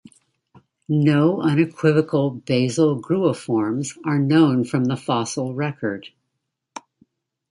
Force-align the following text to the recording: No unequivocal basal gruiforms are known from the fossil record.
No 0.89 1.41
unequivocal 1.41 2.31
basal 2.31 2.99
gruiforms 2.99 3.95
are 4.03 4.17
known 4.17 4.63
from 4.63 4.85
the 4.85 4.97
fossil 4.97 5.53
record. 5.53 6.07